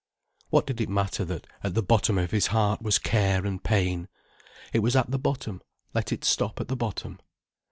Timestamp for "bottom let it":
5.19-6.25